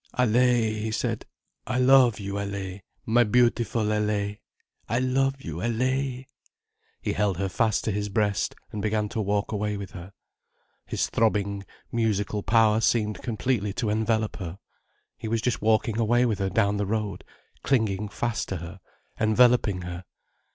[0.17, 1.27] "Allaye!" he said.
[1.67, 4.39] "I love you, Allaye, my beautiful, Allaye.
[4.89, 6.25] I love you, Allaye!"
[7.03, 10.11] He held her fast to his breast and began to walk away with her.
[10.87, 14.57] His throbbing, muscular power seemed completely to envelop her.
[15.19, 17.23] He was just walking away with her down the road,
[17.61, 18.79] clinging fast to her,
[19.19, 20.05] enveloping her.